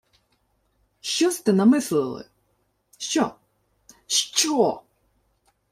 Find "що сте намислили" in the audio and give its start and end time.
1.01-2.25